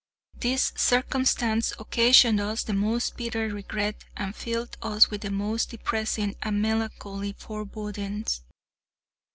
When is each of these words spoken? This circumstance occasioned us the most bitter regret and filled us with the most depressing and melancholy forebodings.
This 0.39 0.73
circumstance 0.75 1.73
occasioned 1.77 2.39
us 2.41 2.63
the 2.63 2.73
most 2.73 3.17
bitter 3.17 3.49
regret 3.49 4.03
and 4.17 4.35
filled 4.35 4.75
us 4.81 5.11
with 5.11 5.21
the 5.21 5.29
most 5.29 5.69
depressing 5.69 6.35
and 6.41 6.59
melancholy 6.59 7.33
forebodings. 7.37 8.41